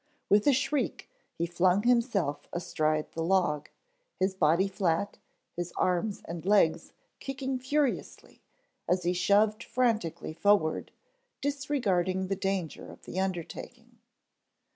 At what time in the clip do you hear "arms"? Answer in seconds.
5.77-6.23